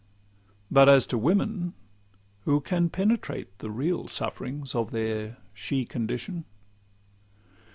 [0.71, 1.75] But as to women,
[2.45, 6.45] who can penetrate The real sufferings of their she condition?